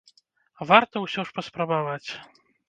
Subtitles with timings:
[0.71, 2.09] Варта ўсё ж паспрабаваць.